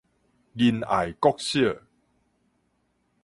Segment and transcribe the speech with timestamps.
[0.55, 1.59] 仁愛國小